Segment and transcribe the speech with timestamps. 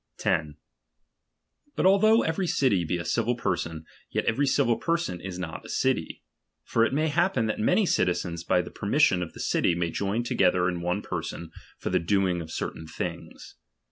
[0.17, 0.57] 10.
[1.75, 5.63] But although every city be a civil person, ^"»'»^ yet every civil person is not
[5.63, 6.23] a city;
[6.63, 10.23] for it may happen that many citizens, by the permission of the city, may join
[10.23, 13.57] together in one person, for the doing of certain things.